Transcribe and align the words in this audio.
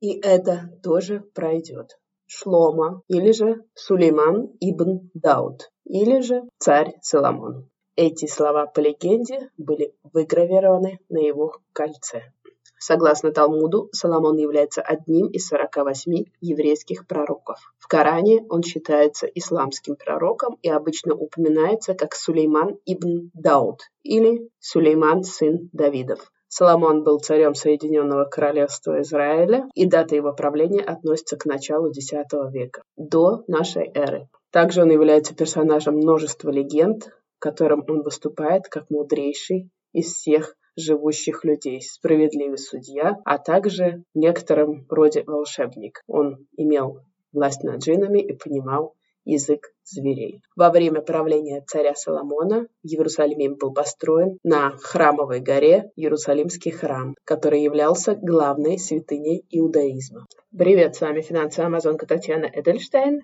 И 0.00 0.18
это 0.20 0.70
тоже 0.82 1.20
пройдет. 1.34 1.98
Шлома 2.26 3.02
или 3.08 3.32
же 3.32 3.64
Сулейман 3.74 4.56
ибн 4.60 5.10
Дауд 5.14 5.70
или 5.84 6.20
же 6.20 6.42
царь 6.58 6.94
Соломон. 7.02 7.68
Эти 7.96 8.26
слова 8.26 8.66
по 8.66 8.80
легенде 8.80 9.50
были 9.58 9.94
выгравированы 10.04 11.00
на 11.08 11.18
его 11.18 11.56
кольце. 11.72 12.32
Согласно 12.78 13.30
Талмуду, 13.30 13.90
Соломон 13.92 14.38
является 14.38 14.80
одним 14.80 15.26
из 15.26 15.48
48 15.48 16.24
еврейских 16.40 17.06
пророков. 17.06 17.58
В 17.78 17.86
Коране 17.86 18.46
он 18.48 18.62
считается 18.62 19.26
исламским 19.26 19.96
пророком 19.96 20.56
и 20.62 20.70
обычно 20.70 21.14
упоминается 21.14 21.92
как 21.92 22.14
Сулейман 22.14 22.78
ибн 22.86 23.30
Дауд 23.34 23.82
или 24.02 24.48
Сулейман 24.60 25.24
сын 25.24 25.68
Давидов. 25.74 26.32
Соломон 26.52 27.04
был 27.04 27.20
царем 27.20 27.54
Соединенного 27.54 28.24
Королевства 28.24 29.00
Израиля, 29.02 29.68
и 29.74 29.86
дата 29.86 30.16
его 30.16 30.32
правления 30.32 30.82
относится 30.82 31.36
к 31.36 31.46
началу 31.46 31.90
X 31.90 32.10
века, 32.52 32.82
до 32.96 33.44
нашей 33.46 33.88
эры. 33.94 34.28
Также 34.50 34.82
он 34.82 34.90
является 34.90 35.32
персонажем 35.32 35.94
множества 35.94 36.50
легенд, 36.50 37.08
которым 37.38 37.84
он 37.88 38.02
выступает 38.02 38.64
как 38.68 38.90
мудрейший 38.90 39.70
из 39.92 40.12
всех 40.12 40.56
живущих 40.76 41.44
людей, 41.44 41.80
справедливый 41.80 42.58
судья, 42.58 43.20
а 43.24 43.38
также 43.38 44.02
в 44.12 44.18
некотором 44.18 44.86
роде 44.88 45.22
волшебник. 45.24 46.02
Он 46.08 46.48
имел 46.56 47.02
власть 47.32 47.62
над 47.62 47.80
джинами 47.80 48.18
и 48.18 48.32
понимал 48.32 48.96
язык 49.24 49.72
зверей. 49.84 50.42
Во 50.56 50.70
время 50.70 51.00
правления 51.02 51.62
царя 51.66 51.94
Соломона 51.94 52.66
в 52.82 52.86
Иерусалиме 52.86 53.50
был 53.50 53.72
построен 53.72 54.38
на 54.42 54.70
храмовой 54.70 55.40
горе 55.40 55.90
Иерусалимский 55.96 56.70
храм, 56.70 57.14
который 57.24 57.62
являлся 57.62 58.14
главной 58.14 58.78
святыней 58.78 59.44
иудаизма. 59.50 60.26
Привет, 60.56 60.96
с 60.96 61.00
вами 61.00 61.20
финансовая 61.20 61.68
амазонка 61.68 62.06
Татьяна 62.06 62.50
Эдельштейн. 62.52 63.20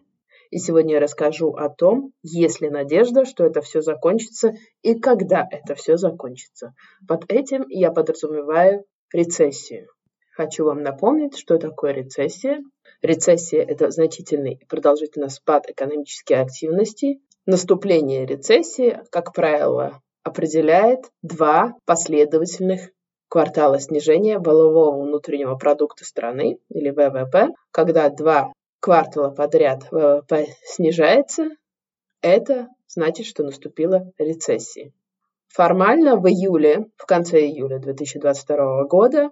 И 0.50 0.58
сегодня 0.58 0.94
я 0.94 1.00
расскажу 1.00 1.54
о 1.54 1.68
том, 1.68 2.12
есть 2.22 2.60
ли 2.60 2.70
надежда, 2.70 3.24
что 3.24 3.44
это 3.44 3.60
все 3.62 3.80
закончится 3.80 4.54
и 4.82 4.94
когда 4.98 5.44
это 5.50 5.74
все 5.74 5.96
закончится. 5.96 6.72
Под 7.08 7.24
этим 7.30 7.64
я 7.68 7.90
подразумеваю 7.90 8.84
рецессию. 9.12 9.88
Хочу 10.36 10.64
вам 10.64 10.82
напомнить, 10.82 11.36
что 11.36 11.58
такое 11.58 11.92
рецессия. 11.92 12.62
Рецессия– 13.06 13.62
это 13.68 13.92
значительный 13.92 14.54
и 14.54 14.64
продолжительный 14.64 15.30
спад 15.30 15.70
экономической 15.70 16.32
активности. 16.32 17.20
Наступление 17.46 18.26
рецессии, 18.26 19.00
как 19.12 19.32
правило, 19.32 20.02
определяет 20.24 21.12
два 21.22 21.76
последовательных 21.84 22.90
квартала 23.28 23.78
снижения 23.78 24.40
волового 24.40 25.04
внутреннего 25.04 25.54
продукта 25.54 26.04
страны 26.04 26.58
или 26.68 26.90
ВВП, 26.90 27.50
когда 27.70 28.08
два 28.08 28.52
квартала 28.80 29.30
подряд 29.30 29.84
ВВП 29.92 30.48
снижается, 30.64 31.50
это 32.22 32.66
значит, 32.88 33.26
что 33.26 33.44
наступила 33.44 34.10
рецессия. 34.18 34.90
Формально 35.46 36.16
в 36.16 36.26
июле, 36.26 36.86
в 36.96 37.06
конце 37.06 37.46
июля 37.46 37.78
2022 37.78 38.82
года, 38.86 39.30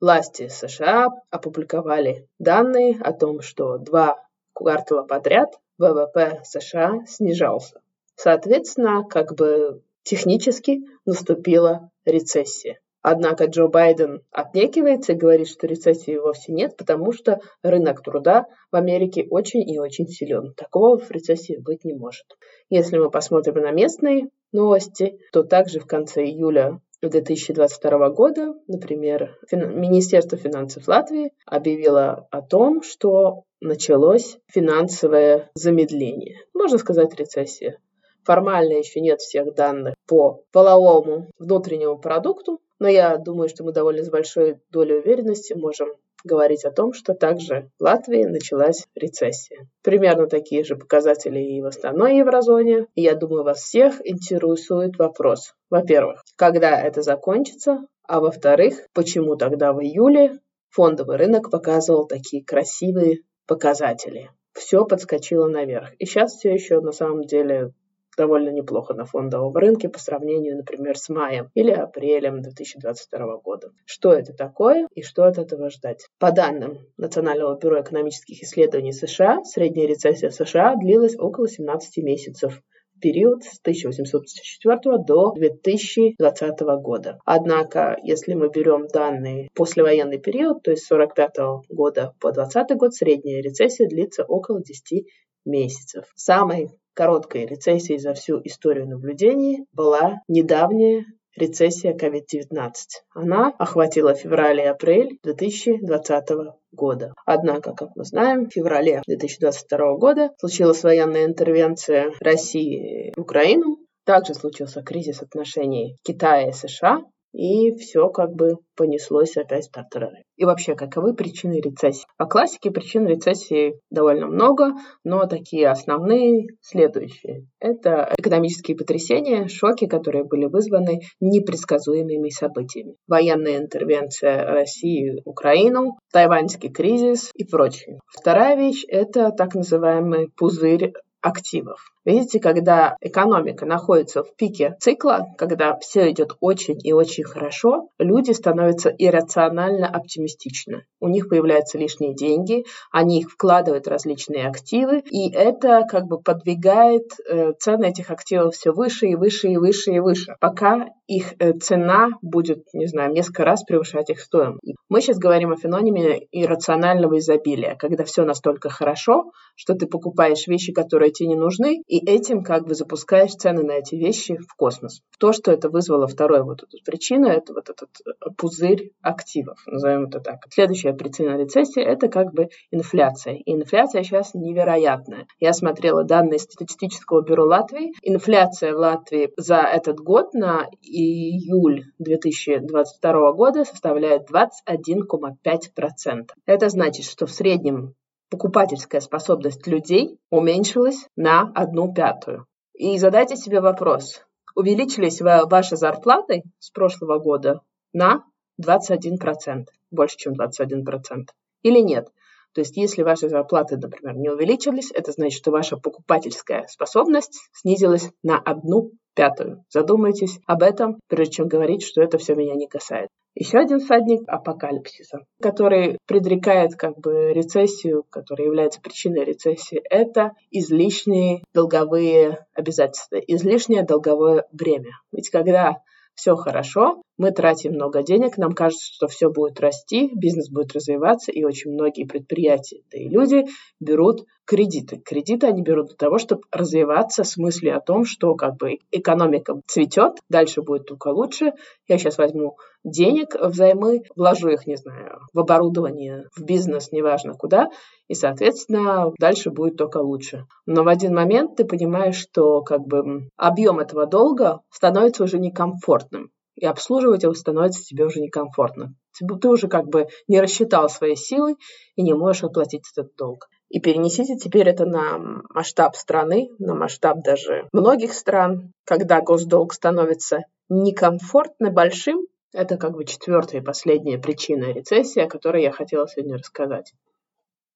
власти 0.00 0.48
США 0.48 1.08
опубликовали 1.30 2.28
данные 2.38 2.98
о 3.00 3.12
том, 3.12 3.40
что 3.40 3.78
два 3.78 4.16
квартала 4.52 5.02
подряд 5.02 5.58
ВВП 5.78 6.40
США 6.44 7.04
снижался. 7.06 7.80
Соответственно, 8.16 9.04
как 9.04 9.34
бы 9.34 9.82
технически 10.02 10.82
наступила 11.04 11.90
рецессия. 12.04 12.78
Однако 13.06 13.44
Джо 13.44 13.66
Байден 13.66 14.22
отнекивается 14.30 15.12
и 15.12 15.16
говорит, 15.16 15.48
что 15.48 15.66
рецессии 15.66 16.16
вовсе 16.16 16.52
нет, 16.52 16.74
потому 16.78 17.12
что 17.12 17.38
рынок 17.62 18.02
труда 18.02 18.46
в 18.72 18.76
Америке 18.76 19.26
очень 19.28 19.68
и 19.68 19.78
очень 19.78 20.08
силен. 20.08 20.54
Такого 20.54 20.98
в 20.98 21.10
рецессии 21.10 21.58
быть 21.58 21.84
не 21.84 21.92
может. 21.92 22.24
Если 22.70 22.96
мы 22.96 23.10
посмотрим 23.10 23.56
на 23.56 23.72
местные 23.72 24.30
новости, 24.52 25.18
то 25.32 25.42
также 25.42 25.80
в 25.80 25.86
конце 25.86 26.24
июля 26.24 26.80
2022 27.08 28.10
года, 28.10 28.54
например, 28.66 29.38
Министерство 29.50 30.38
финансов 30.38 30.86
Латвии 30.88 31.32
объявило 31.46 32.26
о 32.30 32.42
том, 32.42 32.82
что 32.82 33.44
началось 33.60 34.38
финансовое 34.46 35.50
замедление. 35.54 36.36
Можно 36.54 36.78
сказать, 36.78 37.14
рецессия. 37.14 37.78
Формально 38.24 38.78
еще 38.78 39.00
нет 39.00 39.20
всех 39.20 39.54
данных 39.54 39.94
по 40.06 40.44
половому 40.50 41.28
внутреннему 41.38 41.98
продукту, 41.98 42.60
но 42.78 42.88
я 42.88 43.16
думаю, 43.18 43.48
что 43.48 43.64
мы 43.64 43.72
довольно 43.72 44.02
с 44.02 44.10
большой 44.10 44.58
долей 44.70 44.98
уверенности 44.98 45.52
можем 45.52 45.88
говорить 46.24 46.64
о 46.64 46.70
том, 46.70 46.92
что 46.92 47.14
также 47.14 47.70
в 47.78 47.84
Латвии 47.84 48.24
началась 48.24 48.86
рецессия. 48.94 49.68
Примерно 49.82 50.26
такие 50.26 50.64
же 50.64 50.76
показатели 50.76 51.38
и 51.38 51.60
в 51.62 51.66
основной 51.66 52.18
еврозоне. 52.18 52.86
И 52.94 53.02
я 53.02 53.14
думаю, 53.14 53.44
вас 53.44 53.58
всех 53.58 54.00
интересует 54.04 54.96
вопрос. 54.98 55.54
Во-первых, 55.70 56.22
когда 56.36 56.80
это 56.80 57.02
закончится? 57.02 57.86
А 58.06 58.20
во-вторых, 58.20 58.88
почему 58.92 59.36
тогда 59.36 59.72
в 59.72 59.80
июле 59.80 60.38
фондовый 60.70 61.16
рынок 61.16 61.50
показывал 61.50 62.06
такие 62.06 62.44
красивые 62.44 63.20
показатели? 63.46 64.30
Все 64.52 64.84
подскочило 64.84 65.48
наверх. 65.48 65.94
И 65.98 66.06
сейчас 66.06 66.36
все 66.36 66.52
еще 66.52 66.80
на 66.80 66.92
самом 66.92 67.22
деле 67.22 67.72
довольно 68.16 68.50
неплохо 68.50 68.94
на 68.94 69.04
фондовом 69.04 69.54
рынке 69.56 69.88
по 69.88 69.98
сравнению, 69.98 70.56
например, 70.56 70.96
с 70.96 71.08
маем 71.08 71.50
или 71.54 71.70
апрелем 71.70 72.42
2022 72.42 73.36
года. 73.38 73.70
Что 73.84 74.12
это 74.12 74.32
такое 74.32 74.86
и 74.94 75.02
что 75.02 75.24
от 75.24 75.38
этого 75.38 75.70
ждать? 75.70 76.06
По 76.18 76.32
данным 76.32 76.78
Национального 76.96 77.58
бюро 77.58 77.80
экономических 77.80 78.42
исследований 78.42 78.92
США, 78.92 79.42
средняя 79.44 79.86
рецессия 79.86 80.30
США 80.30 80.76
длилась 80.76 81.16
около 81.18 81.48
17 81.48 81.98
месяцев 82.04 82.62
период 83.00 83.42
с 83.44 83.60
1854 83.60 84.98
до 85.06 85.32
2020 85.32 86.60
года. 86.80 87.18
Однако, 87.24 87.96
если 88.02 88.34
мы 88.34 88.48
берем 88.48 88.86
данные 88.86 89.48
послевоенный 89.54 90.18
период, 90.18 90.62
то 90.62 90.70
есть 90.70 90.84
с 90.84 90.88
45 90.88 91.32
года 91.68 92.14
по 92.20 92.32
20 92.32 92.76
год, 92.76 92.94
средняя 92.94 93.42
рецессия 93.42 93.88
длится 93.88 94.24
около 94.24 94.62
10 94.62 95.06
месяцев. 95.44 96.06
Самой 96.14 96.70
короткой 96.94 97.46
рецессией 97.46 97.98
за 97.98 98.14
всю 98.14 98.40
историю 98.44 98.88
наблюдений 98.88 99.66
была 99.72 100.20
недавняя 100.28 101.04
рецессия 101.36 101.94
COVID-19. 101.94 102.72
Она 103.14 103.52
охватила 103.58 104.14
февраль 104.14 104.60
и 104.60 104.64
апрель 104.64 105.18
2020 105.22 106.28
года. 106.72 107.14
Однако, 107.26 107.72
как 107.72 107.90
мы 107.96 108.04
знаем, 108.04 108.46
в 108.46 108.52
феврале 108.52 109.02
2022 109.06 109.96
года 109.96 110.30
случилась 110.38 110.82
военная 110.82 111.24
интервенция 111.24 112.12
России 112.20 113.12
в 113.16 113.20
Украину. 113.20 113.78
Также 114.04 114.34
случился 114.34 114.82
кризис 114.82 115.22
отношений 115.22 115.96
Китая 116.02 116.50
и 116.50 116.52
США, 116.52 117.00
и 117.34 117.74
все 117.76 118.08
как 118.08 118.32
бы 118.32 118.58
понеслось 118.76 119.36
опять 119.36 119.70
по 119.72 119.82
тренду. 119.82 120.16
И 120.36 120.44
вообще, 120.44 120.74
каковы 120.74 121.14
причины 121.14 121.60
рецессии? 121.60 122.06
По 122.16 122.26
классике 122.26 122.70
причин 122.70 123.06
рецессии 123.06 123.74
довольно 123.90 124.26
много, 124.26 124.72
но 125.02 125.26
такие 125.26 125.68
основные 125.68 126.46
следующие. 126.60 127.46
Это 127.58 128.12
экономические 128.18 128.76
потрясения, 128.76 129.48
шоки, 129.48 129.86
которые 129.86 130.24
были 130.24 130.46
вызваны 130.46 131.00
непредсказуемыми 131.20 132.30
событиями. 132.30 132.96
Военная 133.08 133.58
интервенция 133.58 134.44
России 134.46 135.20
в 135.24 135.28
Украину, 135.28 135.98
тайваньский 136.12 136.70
кризис 136.70 137.30
и 137.34 137.44
прочее. 137.44 137.98
Вторая 138.06 138.56
вещь– 138.56 138.84
это 138.88 139.30
так 139.30 139.54
называемый 139.54 140.28
пузырь 140.36 140.92
активов. 141.20 141.93
Видите, 142.04 142.38
когда 142.38 142.96
экономика 143.00 143.64
находится 143.64 144.22
в 144.22 144.36
пике 144.36 144.76
цикла, 144.78 145.34
когда 145.38 145.78
все 145.78 146.10
идет 146.10 146.36
очень 146.40 146.78
и 146.82 146.92
очень 146.92 147.24
хорошо, 147.24 147.88
люди 147.98 148.32
становятся 148.32 148.90
иррационально 148.90 149.88
оптимистичны. 149.88 150.84
У 151.00 151.08
них 151.08 151.28
появляются 151.28 151.78
лишние 151.78 152.14
деньги, 152.14 152.64
они 152.92 153.20
их 153.20 153.30
вкладывают 153.30 153.86
в 153.86 153.90
различные 153.90 154.46
активы, 154.48 155.02
и 155.10 155.30
это 155.32 155.86
как 155.88 156.04
бы 156.04 156.20
подвигает 156.20 157.04
э, 157.28 157.52
цены 157.58 157.86
этих 157.86 158.10
активов 158.10 158.54
все 158.54 158.72
выше 158.72 159.06
и 159.06 159.14
выше 159.14 159.48
и 159.48 159.56
выше 159.56 159.92
и 159.92 160.00
выше, 160.00 160.36
пока 160.40 160.88
их 161.06 161.34
э, 161.38 161.52
цена 161.54 162.08
будет, 162.22 162.64
не 162.72 162.86
знаю, 162.86 163.12
несколько 163.12 163.44
раз 163.44 163.64
превышать 163.64 164.10
их 164.10 164.20
стоимость. 164.20 164.60
Мы 164.88 165.00
сейчас 165.00 165.18
говорим 165.18 165.52
о 165.52 165.56
феномене 165.56 166.26
иррационального 166.32 167.18
изобилия, 167.18 167.76
когда 167.78 168.04
все 168.04 168.24
настолько 168.24 168.68
хорошо, 168.68 169.30
что 169.54 169.74
ты 169.74 169.86
покупаешь 169.86 170.46
вещи, 170.46 170.72
которые 170.72 171.12
тебе 171.12 171.30
не 171.30 171.36
нужны, 171.36 171.82
И 171.94 171.98
этим 171.98 172.42
как 172.42 172.66
бы 172.66 172.74
запускаешь 172.74 173.36
цены 173.36 173.62
на 173.62 173.74
эти 173.74 173.94
вещи 173.94 174.36
в 174.36 174.56
космос. 174.56 175.00
То, 175.20 175.32
что 175.32 175.52
это 175.52 175.68
вызвало 175.68 176.08
вторую 176.08 176.44
вот 176.44 176.64
эту 176.64 176.78
причину, 176.84 177.28
это 177.28 177.54
вот 177.54 177.70
этот 177.70 177.88
э, 178.04 178.10
пузырь 178.36 178.90
активов, 179.00 179.60
назовем 179.68 180.06
это 180.06 180.18
так. 180.18 180.40
Следующая 180.50 180.92
причина 180.92 181.36
рецессии– 181.36 181.80
это 181.84 182.08
как 182.08 182.32
бы 182.32 182.48
инфляция. 182.72 183.34
И 183.34 183.52
инфляция 183.52 184.02
сейчас 184.02 184.34
невероятная. 184.34 185.28
Я 185.38 185.52
смотрела 185.52 186.02
данные 186.02 186.40
статистического 186.40 187.22
бюро 187.22 187.44
Латвии. 187.44 187.92
Инфляция 188.02 188.74
в 188.74 188.78
Латвии 188.78 189.30
за 189.36 189.58
этот 189.58 190.00
год 190.00 190.34
на 190.34 190.66
июль 190.82 191.84
2022 192.00 193.32
года 193.34 193.64
составляет 193.64 194.28
21,5%. 194.28 196.26
Это 196.46 196.68
значит, 196.70 197.04
что 197.04 197.26
в 197.26 197.30
среднем 197.30 197.94
покупательская 198.34 199.00
способность 199.00 199.64
людей 199.68 200.18
уменьшилась 200.28 201.06
на 201.14 201.52
одну 201.54 201.94
пятую. 201.94 202.46
И 202.74 202.98
задайте 202.98 203.36
себе 203.36 203.60
вопрос, 203.60 204.22
увеличились 204.56 205.20
ваши 205.20 205.76
зарплаты 205.76 206.42
с 206.58 206.70
прошлого 206.70 207.20
года 207.20 207.60
на 207.92 208.24
21%, 208.60 209.66
больше, 209.92 210.16
чем 210.16 210.32
21%, 210.32 211.26
или 211.62 211.78
нет? 211.78 212.08
То 212.54 212.60
есть 212.60 212.76
если 212.76 213.04
ваши 213.04 213.28
зарплаты, 213.28 213.76
например, 213.76 214.16
не 214.16 214.30
увеличились, 214.30 214.90
это 214.90 215.12
значит, 215.12 215.38
что 215.38 215.52
ваша 215.52 215.76
покупательская 215.76 216.66
способность 216.66 217.38
снизилась 217.52 218.10
на 218.24 218.40
одну 218.40 218.90
пятую. 219.14 219.64
Задумайтесь 219.70 220.38
об 220.46 220.62
этом, 220.62 220.98
прежде 221.08 221.34
чем 221.34 221.48
говорить, 221.48 221.82
что 221.82 222.02
это 222.02 222.18
все 222.18 222.34
меня 222.34 222.54
не 222.54 222.66
касается. 222.66 223.14
Еще 223.36 223.58
один 223.58 223.80
всадник 223.80 224.22
апокалипсиса, 224.28 225.20
который 225.42 225.98
предрекает 226.06 226.76
как 226.76 226.98
бы 226.98 227.32
рецессию, 227.32 228.04
которая 228.08 228.46
является 228.46 228.80
причиной 228.80 229.24
рецессии, 229.24 229.82
это 229.90 230.32
излишние 230.52 231.42
долговые 231.52 232.46
обязательства, 232.54 233.16
излишнее 233.16 233.82
долговое 233.82 234.46
бремя. 234.52 234.92
Ведь 235.10 235.30
когда 235.30 235.78
все 236.14 236.36
хорошо, 236.36 237.02
мы 237.16 237.30
тратим 237.30 237.72
много 237.72 238.02
денег, 238.02 238.38
нам 238.38 238.52
кажется, 238.52 238.92
что 238.92 239.06
все 239.06 239.30
будет 239.30 239.60
расти, 239.60 240.10
бизнес 240.14 240.48
будет 240.48 240.72
развиваться, 240.72 241.30
и 241.30 241.44
очень 241.44 241.72
многие 241.72 242.04
предприятия, 242.04 242.82
да 242.90 242.98
и 242.98 243.08
люди 243.08 243.44
берут 243.80 244.24
кредиты. 244.44 244.98
Кредиты 244.98 245.46
они 245.46 245.62
берут 245.62 245.88
для 245.88 245.96
того, 245.96 246.18
чтобы 246.18 246.42
развиваться 246.50 247.24
с 247.24 247.36
мыслью 247.36 247.76
о 247.76 247.80
том, 247.80 248.04
что 248.04 248.34
как 248.34 248.56
бы 248.56 248.78
экономика 248.90 249.60
цветет, 249.66 250.18
дальше 250.28 250.62
будет 250.62 250.86
только 250.86 251.08
лучше. 251.08 251.52
Я 251.88 251.98
сейчас 251.98 252.18
возьму 252.18 252.56
денег 252.84 253.34
взаймы, 253.40 254.02
вложу 254.14 254.48
их, 254.48 254.66
не 254.66 254.76
знаю, 254.76 255.20
в 255.32 255.38
оборудование, 255.38 256.28
в 256.36 256.42
бизнес, 256.42 256.92
неважно 256.92 257.34
куда, 257.34 257.70
и, 258.08 258.14
соответственно, 258.14 259.12
дальше 259.18 259.50
будет 259.50 259.76
только 259.76 259.98
лучше. 259.98 260.46
Но 260.66 260.82
в 260.82 260.88
один 260.88 261.14
момент 261.14 261.56
ты 261.56 261.64
понимаешь, 261.64 262.16
что 262.16 262.62
как 262.62 262.86
бы 262.86 263.28
объем 263.36 263.80
этого 263.80 264.06
долга 264.06 264.60
становится 264.70 265.24
уже 265.24 265.38
некомфортным 265.38 266.30
и 266.56 266.66
обслуживать 266.66 267.22
его 267.22 267.34
становится 267.34 267.82
тебе 267.82 268.04
уже 268.04 268.20
некомфортно. 268.20 268.94
Ты 269.40 269.48
уже 269.48 269.68
как 269.68 269.86
бы 269.86 270.08
не 270.28 270.40
рассчитал 270.40 270.88
свои 270.88 271.14
силы 271.14 271.56
и 271.96 272.02
не 272.02 272.14
можешь 272.14 272.44
оплатить 272.44 272.84
этот 272.94 273.14
долг. 273.16 273.48
И 273.68 273.80
перенесите 273.80 274.36
теперь 274.36 274.68
это 274.68 274.84
на 274.84 275.18
масштаб 275.50 275.96
страны, 275.96 276.50
на 276.58 276.74
масштаб 276.74 277.22
даже 277.24 277.68
многих 277.72 278.12
стран, 278.12 278.72
когда 278.84 279.20
госдолг 279.20 279.72
становится 279.72 280.44
некомфортно 280.68 281.70
большим, 281.70 282.26
это 282.52 282.76
как 282.76 282.92
бы 282.92 283.04
четвертая 283.04 283.60
и 283.60 283.64
последняя 283.64 284.18
причина 284.18 284.72
рецессии, 284.72 285.20
о 285.20 285.28
которой 285.28 285.62
я 285.62 285.72
хотела 285.72 286.06
сегодня 286.06 286.38
рассказать. 286.38 286.92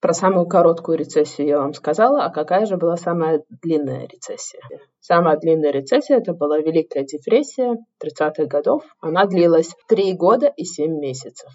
Про 0.01 0.13
самую 0.13 0.47
короткую 0.47 0.97
рецессию 0.97 1.49
я 1.49 1.59
вам 1.59 1.75
сказала, 1.75 2.25
а 2.25 2.31
какая 2.31 2.67
же 2.67 2.77
была 2.77 2.97
самая 2.97 3.43
длинная 3.63 4.07
рецессия? 4.07 4.61
Самая 5.01 5.37
длинная 5.37 5.73
рецессия 5.73 6.19
это 6.19 6.35
была 6.35 6.59
Великая 6.59 7.03
депрессия 7.03 7.77
30-х 8.01 8.45
годов. 8.45 8.85
Она 9.01 9.27
длилась 9.27 9.75
3 9.89 10.13
года 10.15 10.47
и 10.47 10.65
7 10.65 11.01
месяцев. 11.01 11.51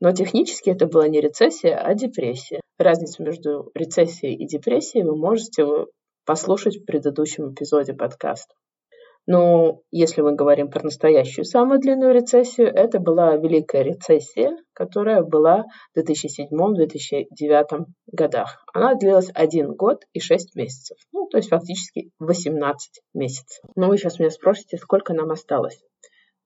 Но 0.00 0.12
технически 0.12 0.68
это 0.68 0.86
была 0.86 1.08
не 1.08 1.22
рецессия, 1.22 1.76
а 1.76 1.94
депрессия. 1.94 2.60
Разницу 2.76 3.22
между 3.22 3.70
рецессией 3.74 4.34
и 4.34 4.46
депрессией 4.46 5.04
вы 5.04 5.16
можете 5.16 5.66
послушать 6.26 6.76
в 6.76 6.84
предыдущем 6.84 7.54
эпизоде 7.54 7.94
подкаста. 7.94 8.54
Но 9.30 9.82
если 9.90 10.22
мы 10.22 10.34
говорим 10.34 10.70
про 10.70 10.82
настоящую 10.82 11.44
самую 11.44 11.80
длинную 11.80 12.14
рецессию, 12.14 12.68
это 12.68 12.98
была 12.98 13.36
Великая 13.36 13.82
рецессия, 13.82 14.56
которая 14.72 15.22
была 15.22 15.66
в 15.94 15.98
2007-2009 15.98 17.84
годах. 18.10 18.64
Она 18.72 18.94
длилась 18.94 19.30
один 19.34 19.74
год 19.74 20.04
и 20.14 20.20
шесть 20.20 20.56
месяцев. 20.56 20.96
Ну, 21.12 21.26
то 21.26 21.36
есть 21.36 21.50
фактически 21.50 22.10
18 22.20 23.02
месяцев. 23.12 23.62
Но 23.76 23.88
вы 23.88 23.98
сейчас 23.98 24.18
меня 24.18 24.30
спросите, 24.30 24.78
сколько 24.78 25.12
нам 25.12 25.30
осталось. 25.30 25.78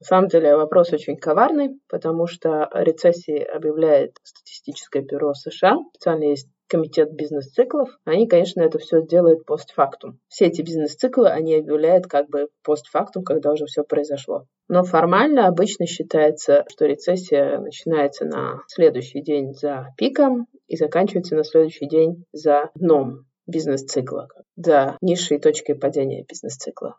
На 0.01 0.07
самом 0.07 0.27
деле 0.27 0.57
вопрос 0.57 0.93
очень 0.93 1.17
коварный, 1.17 1.79
потому 1.89 2.27
что 2.27 2.69
рецессии 2.75 3.45
объявляет 3.45 4.17
статистическое 4.25 5.05
бюро 5.05 5.35
США. 5.35 5.77
Специально 5.95 6.25
есть 6.25 6.49
комитет 6.73 7.13
бизнес-циклов, 7.13 7.91
они, 8.07 8.27
конечно, 8.27 8.63
это 8.63 8.79
все 8.79 9.03
делают 9.03 9.45
постфактум. 9.45 10.19
Все 10.29 10.47
эти 10.47 10.63
бизнес-циклы 10.63 11.29
они 11.29 11.55
объявляют 11.57 12.07
как 12.07 12.31
бы 12.31 12.49
постфактум, 12.65 13.25
когда 13.25 13.53
уже 13.53 13.67
все 13.67 13.85
произошло. 13.85 14.47
Но 14.69 14.83
формально 14.83 15.49
обычно 15.49 15.85
считается, 15.85 16.65
что 16.71 16.87
рецессия 16.87 17.59
начинается 17.59 18.25
на 18.25 18.63
следующий 18.69 19.21
день 19.21 19.53
за 19.53 19.89
пиком 19.99 20.47
и 20.67 20.77
заканчивается 20.77 21.37
на 21.37 21.45
следующий 21.45 21.87
день 21.87 22.25
за 22.33 22.71
дном 22.75 23.27
бизнес-цикла, 23.47 24.29
за 24.57 24.97
низшей 25.03 25.39
точкой 25.39 25.75
падения 25.75 26.25
бизнес-цикла. 26.27 26.97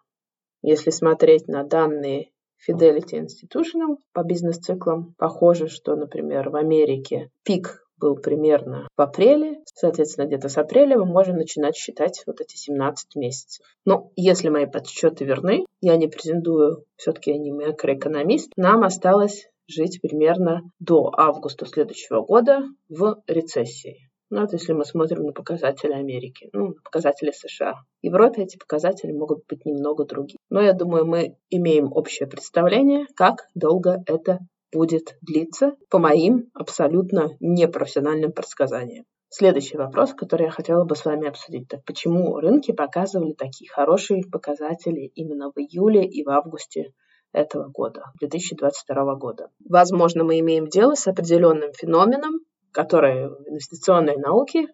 Если 0.62 0.92
смотреть 0.92 1.48
на 1.48 1.64
данные 1.64 2.30
Fidelity 2.70 3.26
Institutional 3.26 3.98
по 4.14 4.24
бизнес-циклам, 4.24 5.16
похоже, 5.18 5.68
что, 5.68 5.96
например, 5.96 6.52
в 6.52 6.56
Америке 6.56 7.32
пик 7.44 7.83
был 7.98 8.16
примерно 8.16 8.88
в 8.96 9.02
апреле. 9.02 9.62
Соответственно, 9.74 10.28
где-то 10.28 10.50
с 10.50 10.58
апреля 10.58 10.98
мы 10.98 11.06
можем 11.06 11.38
начинать 11.38 11.76
считать 11.76 12.24
вот 12.26 12.42
эти 12.42 12.56
17 12.56 13.16
месяцев. 13.16 13.66
Но 13.86 14.12
если 14.16 14.50
мои 14.50 14.66
подсчеты 14.66 15.26
верны, 15.26 15.66
я 15.82 15.96
не 15.98 16.08
претендую, 16.08 16.86
все-таки 16.96 17.32
я 17.32 17.38
не 17.38 17.52
макроэкономист, 17.52 18.52
нам 18.56 18.84
осталось 18.84 19.48
жить 19.68 20.00
примерно 20.02 20.62
до 20.80 21.12
августа 21.16 21.66
следующего 21.66 22.22
года 22.22 22.64
в 22.90 23.22
рецессии. 23.28 24.10
Ну, 24.30 24.42
это 24.42 24.56
если 24.56 24.74
мы 24.74 24.84
смотрим 24.84 25.26
на 25.26 25.32
показатели 25.32 25.94
Америки, 25.94 26.50
ну, 26.54 26.74
показатели 26.84 27.32
США. 27.32 27.74
В 28.02 28.06
Европе 28.06 28.42
эти 28.42 28.58
показатели 28.58 29.12
могут 29.12 29.46
быть 29.48 29.64
немного 29.64 30.06
другие. 30.06 30.40
Но 30.50 30.60
я 30.60 30.74
думаю, 30.74 31.06
мы 31.06 31.36
имеем 31.52 31.94
общее 31.94 32.28
представление, 32.28 33.06
как 33.16 33.48
долго 33.54 34.02
это 34.08 34.40
будет 34.74 35.16
длиться 35.22 35.76
по 35.90 36.00
моим 36.00 36.50
абсолютно 36.54 37.30
непрофессиональным 37.40 38.32
предсказаниям. 38.32 39.06
Следующий 39.30 39.78
вопрос, 39.78 40.14
который 40.14 40.46
я 40.46 40.52
хотела 40.52 40.84
бы 40.84 40.96
с 40.96 41.06
вами 41.06 41.28
обсудить. 41.28 41.68
Так 41.68 41.84
почему 41.86 42.38
рынки 42.40 42.72
показывали 42.72 43.34
такие 43.34 43.70
хорошие 43.70 44.24
показатели 44.32 45.12
именно 45.16 45.52
в 45.52 45.58
июле 45.58 46.06
и 46.06 46.24
в 46.24 46.30
августе 46.30 46.94
этого 47.32 47.68
года, 47.70 48.04
2022 48.20 49.16
года? 49.16 49.50
Возможно, 49.68 50.24
мы 50.24 50.40
имеем 50.40 50.68
дело 50.68 50.94
с 50.94 51.08
определенным 51.08 51.74
феноменом, 51.74 52.42
который 52.72 53.30
в 53.30 53.50
инвестиционной 53.50 54.18
науке 54.18 54.68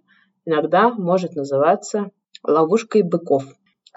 иногда 0.43 0.89
может 0.89 1.35
называться 1.35 2.11
ловушкой 2.43 3.03
быков. 3.03 3.43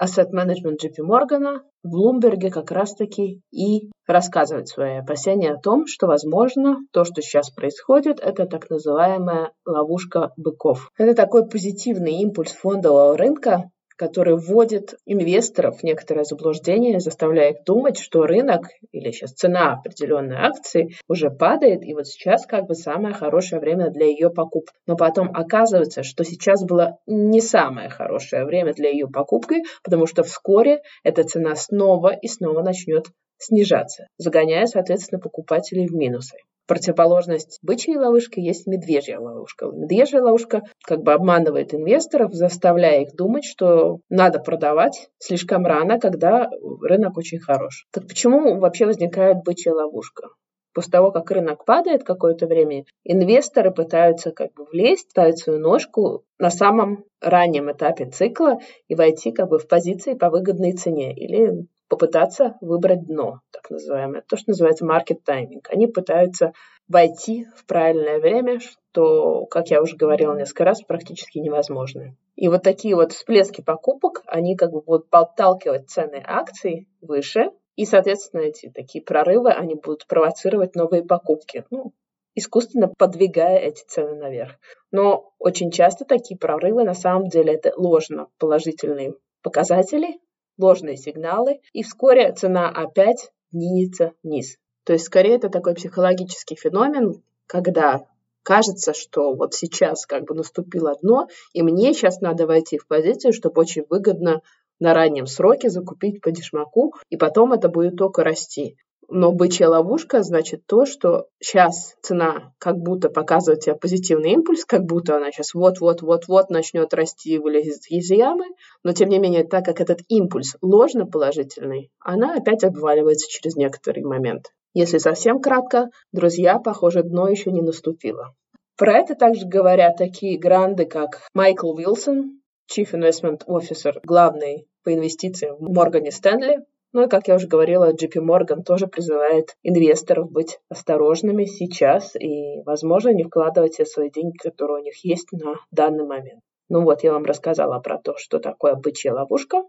Management 0.01 0.77
JP 0.83 1.05
Morgan 1.07 1.59
в 1.83 1.89
Блумберге 1.89 2.49
как 2.49 2.71
раз-таки 2.71 3.41
и 3.51 3.91
рассказывает 4.07 4.67
свои 4.67 4.97
опасения 4.97 5.53
о 5.53 5.59
том, 5.59 5.85
что, 5.87 6.07
возможно, 6.07 6.77
то, 6.91 7.03
что 7.03 7.21
сейчас 7.21 7.49
происходит, 7.51 8.19
это 8.19 8.45
так 8.45 8.69
называемая 8.69 9.51
ловушка 9.65 10.31
быков. 10.37 10.89
Это 10.97 11.13
такой 11.15 11.47
позитивный 11.47 12.21
импульс 12.21 12.51
фондового 12.51 13.17
рынка, 13.17 13.69
который 13.97 14.37
вводит 14.37 14.95
инвесторов 15.05 15.79
в 15.79 15.83
некоторое 15.83 16.23
заблуждение, 16.23 16.99
заставляя 16.99 17.51
их 17.51 17.63
думать, 17.65 17.97
что 17.97 18.25
рынок 18.25 18.67
или 18.91 19.11
сейчас 19.11 19.33
цена 19.33 19.73
определенной 19.73 20.37
акции 20.37 20.95
уже 21.07 21.29
падает, 21.29 21.83
и 21.83 21.93
вот 21.93 22.07
сейчас 22.07 22.45
как 22.45 22.65
бы 22.65 22.75
самое 22.75 23.13
хорошее 23.13 23.61
время 23.61 23.89
для 23.89 24.05
ее 24.05 24.29
покупки. 24.29 24.73
Но 24.87 24.95
потом 24.95 25.29
оказывается, 25.33 26.03
что 26.03 26.23
сейчас 26.23 26.63
было 26.63 26.97
не 27.07 27.41
самое 27.41 27.89
хорошее 27.89 28.45
время 28.45 28.73
для 28.73 28.89
ее 28.89 29.07
покупки, 29.07 29.63
потому 29.83 30.07
что 30.07 30.23
вскоре 30.23 30.81
эта 31.03 31.23
цена 31.23 31.55
снова 31.55 32.13
и 32.13 32.27
снова 32.27 32.61
начнет 32.61 33.07
снижаться, 33.37 34.07
загоняя, 34.17 34.65
соответственно, 34.65 35.19
покупателей 35.19 35.87
в 35.87 35.93
минусы 35.93 36.37
противоположность 36.67 37.59
бычьей 37.61 37.97
ловушки 37.97 38.39
есть 38.39 38.67
медвежья 38.67 39.19
ловушка. 39.19 39.67
Медвежья 39.67 40.21
ловушка 40.21 40.63
как 40.83 41.01
бы 41.01 41.13
обманывает 41.13 41.73
инвесторов, 41.73 42.33
заставляя 42.33 43.01
их 43.01 43.15
думать, 43.15 43.45
что 43.45 43.99
надо 44.09 44.39
продавать 44.39 45.09
слишком 45.19 45.65
рано, 45.65 45.99
когда 45.99 46.49
рынок 46.81 47.17
очень 47.17 47.39
хорош. 47.39 47.85
Так 47.91 48.07
почему 48.07 48.59
вообще 48.59 48.85
возникает 48.85 49.43
бычья 49.43 49.73
ловушка? 49.73 50.29
После 50.73 50.91
того, 50.91 51.11
как 51.11 51.29
рынок 51.29 51.65
падает 51.65 52.03
какое-то 52.03 52.47
время, 52.47 52.85
инвесторы 53.03 53.71
пытаются 53.71 54.31
как 54.31 54.53
бы 54.53 54.65
влезть, 54.65 55.11
ставить 55.11 55.37
свою 55.37 55.59
ножку 55.59 56.23
на 56.39 56.49
самом 56.49 57.05
раннем 57.21 57.71
этапе 57.71 58.09
цикла 58.09 58.57
и 58.87 58.95
войти 58.95 59.31
как 59.31 59.49
бы 59.49 59.59
в 59.59 59.67
позиции 59.67 60.15
по 60.15 60.31
выгодной 60.31 60.73
цене 60.73 61.13
или 61.13 61.67
попытаться 61.89 62.57
выбрать 62.59 63.05
дно, 63.05 63.41
так 63.63 63.71
называемое, 63.71 64.23
то, 64.27 64.35
что 64.37 64.51
называется 64.51 64.85
market 64.85 65.19
timing. 65.25 65.61
Они 65.69 65.87
пытаются 65.87 66.53
войти 66.87 67.47
в 67.55 67.65
правильное 67.65 68.19
время, 68.19 68.59
что, 68.59 69.45
как 69.45 69.69
я 69.69 69.81
уже 69.81 69.95
говорила 69.95 70.35
несколько 70.35 70.65
раз, 70.65 70.81
практически 70.83 71.39
невозможно. 71.39 72.15
И 72.35 72.47
вот 72.49 72.63
такие 72.63 72.95
вот 72.95 73.13
всплески 73.13 73.61
покупок, 73.61 74.21
они 74.25 74.55
как 74.55 74.71
бы 74.71 74.81
будут 74.81 75.09
подталкивать 75.09 75.89
цены 75.89 76.21
акций 76.25 76.87
выше, 77.01 77.51
и, 77.75 77.85
соответственно, 77.85 78.41
эти 78.41 78.69
такие 78.69 79.03
прорывы, 79.03 79.51
они 79.51 79.75
будут 79.75 80.05
провоцировать 80.07 80.75
новые 80.75 81.03
покупки, 81.03 81.65
ну, 81.71 81.93
искусственно 82.35 82.91
подвигая 82.97 83.57
эти 83.57 83.83
цены 83.85 84.15
наверх. 84.15 84.53
Но 84.91 85.33
очень 85.39 85.71
часто 85.71 86.05
такие 86.05 86.37
прорывы 86.37 86.83
на 86.83 86.93
самом 86.93 87.29
деле 87.29 87.53
это 87.53 87.73
ложно 87.77 88.27
положительные 88.37 89.15
показатели, 89.41 90.19
ложные 90.57 90.97
сигналы, 90.97 91.61
и 91.71 91.83
вскоре 91.83 92.31
цена 92.33 92.69
опять 92.69 93.31
двинется 93.53 94.11
вниз. 94.23 94.57
То 94.83 94.93
есть, 94.93 95.05
скорее, 95.05 95.35
это 95.35 95.49
такой 95.49 95.75
психологический 95.75 96.55
феномен, 96.55 97.21
когда 97.47 98.05
кажется, 98.43 98.93
что 98.93 99.33
вот 99.33 99.53
сейчас 99.53 100.05
как 100.05 100.25
бы 100.25 100.35
наступило 100.35 100.95
дно, 101.01 101.27
и 101.53 101.63
мне 101.63 101.93
сейчас 101.93 102.19
надо 102.19 102.45
войти 102.45 102.77
в 102.77 102.87
позицию, 102.87 103.31
чтобы 103.31 103.61
очень 103.61 103.85
выгодно 103.89 104.41
на 104.79 104.93
раннем 104.93 105.27
сроке 105.27 105.69
закупить 105.69 106.19
по 106.21 106.31
дешмаку, 106.31 106.93
и 107.09 107.15
потом 107.15 107.53
это 107.53 107.69
будет 107.69 107.95
только 107.95 108.23
расти. 108.23 108.75
Но 109.15 109.31
бычья 109.31 109.69
ловушка 109.69 110.23
значит 110.23 110.65
то, 110.65 110.87
что 110.87 111.27
сейчас 111.39 111.95
цена 112.01 112.51
как 112.57 112.77
будто 112.79 113.09
показывает 113.09 113.59
тебе 113.59 113.75
позитивный 113.75 114.31
импульс, 114.31 114.65
как 114.65 114.85
будто 114.85 115.15
она 115.15 115.31
сейчас 115.31 115.53
вот-вот-вот-вот 115.53 116.49
начнет 116.49 116.91
расти 116.95 117.35
и 117.35 117.37
вылезет 117.37 117.81
из 117.89 118.09
ямы, 118.09 118.45
но 118.83 118.91
тем 118.91 119.09
не 119.09 119.19
менее, 119.19 119.43
так 119.43 119.65
как 119.65 119.81
этот 119.81 119.99
импульс 120.07 120.55
ложно 120.63 121.05
положительный, 121.05 121.91
она 121.99 122.33
опять 122.33 122.63
обваливается 122.63 123.27
через 123.29 123.55
некоторый 123.55 124.03
момент. 124.03 124.47
Если 124.73 124.97
совсем 124.97 125.39
кратко, 125.39 125.91
друзья, 126.11 126.57
похоже, 126.57 127.03
дно 127.03 127.27
еще 127.27 127.51
не 127.51 127.61
наступило. 127.61 128.33
Про 128.79 128.97
это 128.97 129.13
также 129.13 129.45
говорят 129.45 129.97
такие 129.97 130.39
гранды, 130.39 130.85
как 130.85 131.21
Майкл 131.35 131.71
Уилсон, 131.71 132.41
Chief 132.67 132.91
Investment 132.91 133.41
Officer, 133.47 133.93
главный 134.03 134.65
по 134.83 134.91
инвестициям 134.91 135.57
в 135.57 135.71
Моргане 135.71 136.11
Стэнли. 136.11 136.65
Ну 136.93 137.05
и, 137.05 137.09
как 137.09 137.27
я 137.27 137.35
уже 137.35 137.47
говорила, 137.47 137.91
JP 137.91 138.23
Morgan 138.23 138.63
тоже 138.63 138.85
призывает 138.85 139.57
инвесторов 139.63 140.31
быть 140.31 140.59
осторожными 140.69 141.45
сейчас 141.45 142.15
и, 142.15 142.61
возможно, 142.65 143.09
не 143.09 143.23
вкладывать 143.23 143.73
все 143.73 143.85
свои 143.85 144.11
деньги, 144.11 144.37
которые 144.37 144.81
у 144.81 144.83
них 144.83 145.03
есть 145.03 145.31
на 145.31 145.55
данный 145.71 146.05
момент. 146.05 146.41
Ну 146.69 146.83
вот, 146.83 147.03
я 147.03 147.13
вам 147.13 147.25
рассказала 147.25 147.79
про 147.79 147.97
то, 147.97 148.15
что 148.17 148.39
такое 148.39 148.75
бычья 148.75 149.13
ловушка. 149.13 149.63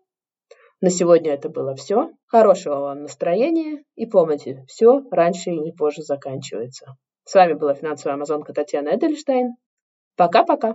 На 0.83 0.91
сегодня 0.91 1.33
это 1.33 1.49
было 1.49 1.75
все. 1.75 2.11
Хорошего 2.27 2.77
вам 2.77 3.03
настроения 3.03 3.83
и 3.95 4.05
помните, 4.05 4.65
все 4.69 5.03
раньше 5.11 5.51
и 5.51 5.73
позже 5.73 6.03
заканчивается. 6.03 6.97
С 7.25 7.35
вами 7.35 7.55
была 7.55 7.73
финансовая 7.73 8.17
амазонка 8.17 8.53
Татьяна 8.53 8.91
Эдельштейн. 8.91 9.57
Пока-пока! 10.17 10.75